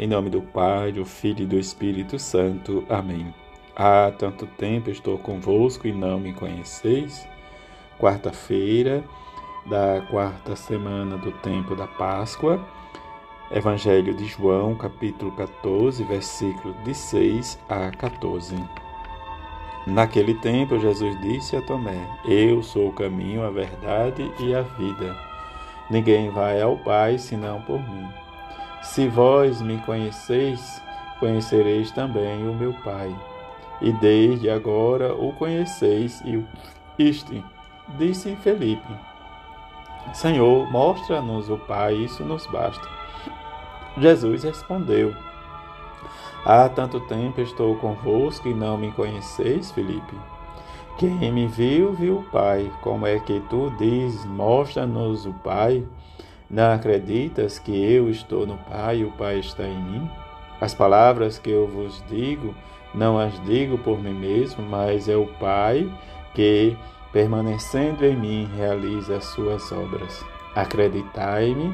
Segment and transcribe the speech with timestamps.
[0.00, 2.82] Em nome do Pai, do Filho e do Espírito Santo.
[2.88, 3.34] Amém.
[3.76, 7.28] Há tanto tempo estou convosco e não me conheceis.
[7.98, 9.04] Quarta-feira
[9.66, 12.66] da quarta semana do tempo da Páscoa.
[13.52, 18.56] Evangelho de João, capítulo 14, versículo de 6 a 14.
[19.86, 25.14] Naquele tempo, Jesus disse a Tomé: Eu sou o caminho, a verdade e a vida.
[25.90, 28.19] Ninguém vai ao Pai senão por mim.
[28.82, 30.82] Se vós me conheceis,
[31.18, 33.14] conhecereis também o meu Pai.
[33.80, 36.46] E desde agora o conheceis e o
[36.98, 37.44] viste,
[37.98, 38.92] disse Felipe.
[40.12, 42.88] Senhor, mostra-nos o Pai, isso nos basta.
[43.98, 45.14] Jesus respondeu:
[46.44, 50.16] Há tanto tempo estou convosco e não me conheceis, Felipe.
[50.98, 52.70] Quem me viu, viu o Pai.
[52.82, 55.86] Como é que tu dizes, mostra-nos o Pai?
[56.50, 60.10] Não acreditas que eu estou no Pai e o Pai está em mim?
[60.60, 62.54] As palavras que eu vos digo,
[62.92, 65.88] não as digo por mim mesmo, mas é o Pai
[66.34, 66.76] que,
[67.12, 70.24] permanecendo em mim, realiza as suas obras.
[70.56, 71.72] Acreditai-me,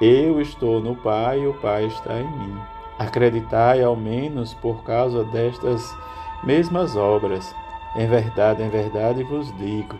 [0.00, 2.58] eu estou no Pai e o Pai está em mim.
[2.98, 5.96] Acreditai ao menos por causa destas
[6.42, 7.54] mesmas obras
[7.96, 9.96] em verdade, em verdade vos digo: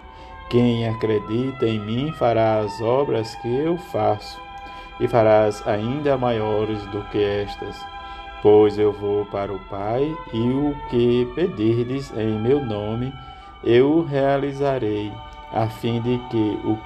[0.48, 4.40] quem acredita em mim fará as obras que eu faço,
[5.00, 7.84] e farás ainda maiores do que estas.
[8.42, 13.12] Pois eu vou para o Pai, e o que pedirdes em meu nome,
[13.64, 15.12] eu realizarei,
[15.52, 16.78] a fim de que o,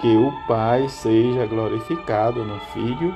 [0.00, 3.14] que o Pai seja glorificado no Filho.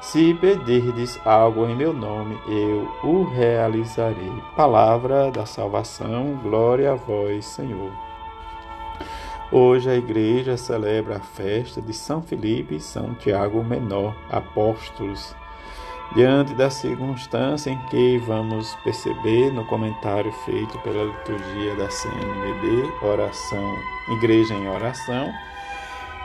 [0.00, 4.32] Se pedirdes algo em meu nome, eu o realizarei.
[4.56, 8.09] Palavra da salvação, glória a vós, Senhor.
[9.52, 15.34] Hoje a igreja celebra a festa de São Felipe e São Tiago Menor, apóstolos.
[16.14, 23.74] Diante da circunstância em que vamos perceber no comentário feito pela liturgia da CNBB, oração,
[24.12, 25.32] igreja em oração,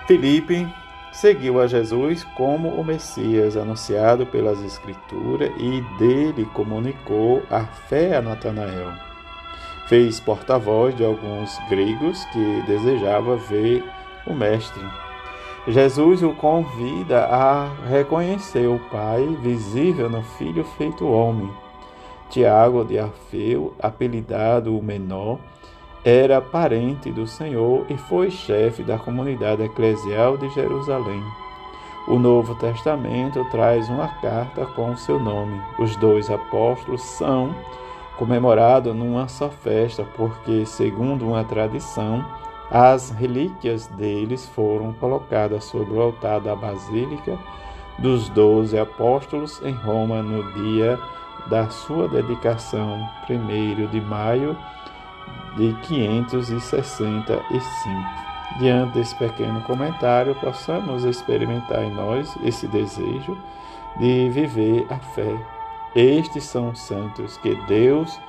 [0.05, 0.71] Felipe
[1.11, 8.21] seguiu a Jesus como o Messias anunciado pelas Escrituras e dele comunicou a fé a
[8.21, 9.14] Natanael.
[9.87, 13.83] Fez porta-voz de alguns gregos que desejava ver
[14.25, 14.83] o Mestre.
[15.67, 21.51] Jesus o convida a reconhecer o Pai visível no Filho feito homem.
[22.29, 25.39] Tiago de Alfeu, apelidado o Menor,
[26.03, 31.23] era parente do Senhor e foi chefe da comunidade eclesial de Jerusalém.
[32.07, 35.59] O Novo Testamento traz uma carta com seu nome.
[35.79, 37.55] Os dois apóstolos são
[38.17, 42.25] comemorados numa só festa, porque, segundo uma tradição,
[42.69, 47.37] as relíquias deles foram colocadas sobre o altar da Basílica
[47.99, 50.99] dos Doze Apóstolos em Roma no dia
[51.47, 54.57] da sua dedicação, 1 de maio
[55.55, 57.31] de 565.
[58.59, 63.37] Diante desse pequeno comentário, possamos experimentar em nós esse desejo
[63.97, 65.54] de viver a fé.
[65.95, 68.19] Estes são os santos que Deus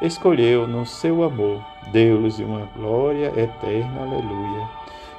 [0.00, 1.60] escolheu no seu amor,
[1.90, 4.02] deu-lhes uma glória eterna.
[4.02, 4.68] Aleluia.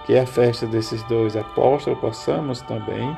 [0.05, 3.15] Que a festa desses dois apóstolos possamos também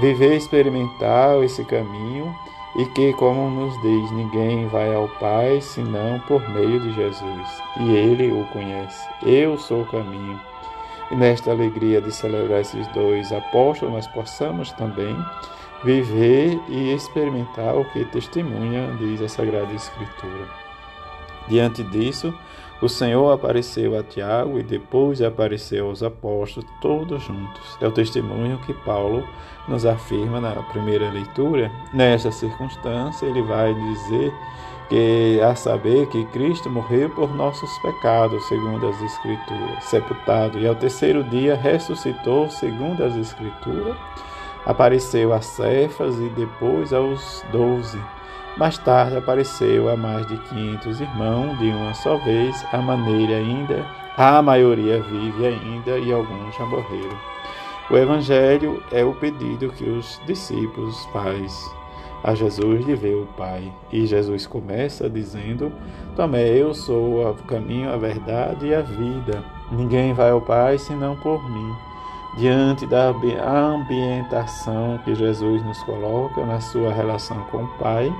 [0.00, 2.32] viver, experimentar esse caminho
[2.76, 7.90] e que, como nos diz, ninguém vai ao Pai senão por meio de Jesus, e
[7.90, 9.06] Ele o conhece.
[9.22, 10.40] Eu sou o caminho.
[11.10, 15.14] E nesta alegria de celebrar esses dois apóstolos, nós possamos também
[15.84, 20.48] viver e experimentar o que testemunha, diz a Sagrada Escritura.
[21.48, 22.32] Diante disso,
[22.80, 27.78] o Senhor apareceu a Tiago e depois apareceu aos apóstolos, todos juntos.
[27.80, 29.24] É o testemunho que Paulo
[29.68, 31.70] nos afirma na primeira leitura.
[31.94, 34.32] Nesta circunstância, ele vai dizer
[34.88, 40.74] que, a saber, que Cristo morreu por nossos pecados, segundo as Escrituras, sepultado, e ao
[40.74, 43.96] terceiro dia ressuscitou, segundo as Escrituras,
[44.66, 47.98] apareceu a Cefas e depois aos doze.
[48.56, 53.86] Mais tarde apareceu a mais de 500 irmãos de uma só vez, a maneira ainda,
[54.16, 57.16] a maioria vive ainda e alguns já morreram.
[57.90, 61.74] O Evangelho é o pedido que os discípulos faz
[62.22, 63.72] a Jesus de ver o Pai.
[63.90, 65.72] E Jesus começa dizendo:
[66.14, 69.42] Tomé, eu sou o caminho, a verdade e a vida.
[69.70, 71.91] Ninguém vai ao Pai senão por mim.
[72.36, 73.12] Diante da
[73.44, 78.12] ambientação que Jesus nos coloca na sua relação com o Pai,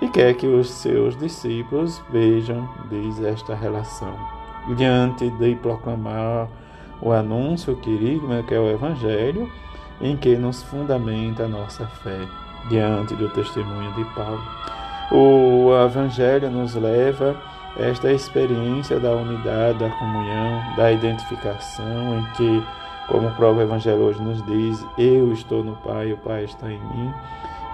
[0.00, 4.14] e quer que os seus discípulos vejam, diz esta relação.
[4.76, 6.48] Diante de proclamar
[7.00, 9.50] o anúncio, querigma, que é o Evangelho,
[10.00, 12.26] em que nos fundamenta a nossa fé.
[12.68, 14.40] diante do testemunho de Paulo.
[15.10, 17.36] O Evangelho nos leva
[17.76, 22.62] a esta experiência da unidade, da comunhão, da identificação, em que,
[23.12, 26.80] como o próprio Evangelho hoje nos diz, eu estou no Pai, o Pai está em
[26.80, 27.12] mim,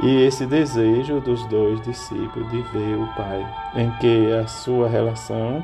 [0.02, 3.46] e esse desejo dos dois discípulos de ver o Pai,
[3.76, 5.62] em que a sua relação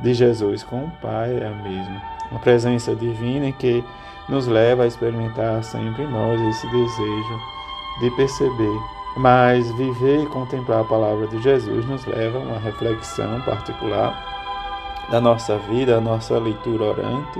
[0.00, 2.02] de Jesus com o Pai é a mesma.
[2.32, 3.84] Uma presença divina em que
[4.28, 7.40] nos leva a experimentar sempre nós esse desejo
[8.00, 8.80] de perceber.
[9.16, 14.32] Mas viver e contemplar a palavra de Jesus nos leva a uma reflexão particular
[15.10, 17.38] da nossa vida, a nossa leitura orante,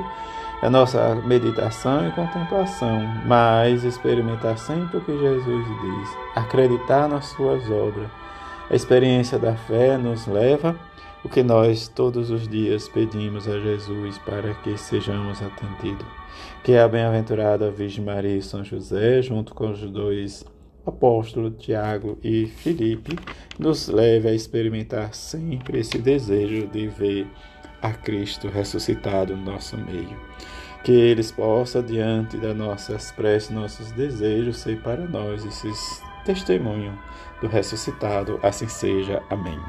[0.63, 7.69] a nossa meditação e contemplação, mas experimentar sempre o que Jesus diz, acreditar nas suas
[7.69, 8.09] obras.
[8.71, 10.79] A experiência da fé nos leva
[11.25, 16.07] o que nós todos os dias pedimos a Jesus para que sejamos atendidos.
[16.63, 20.45] Que a bem-aventurada Virgem Maria e São José, junto com os dois
[20.87, 23.19] apóstolos Tiago e Filipe,
[23.59, 27.27] nos leve a experimentar sempre esse desejo de ver
[27.83, 30.19] a Cristo ressuscitado no nosso meio.
[30.83, 36.95] Que eles possam, diante das nossas preces, nossos desejos, ser para nós esses testemunhos
[37.41, 38.41] do ressuscitado.
[38.43, 39.23] Assim seja.
[39.29, 39.63] Amém.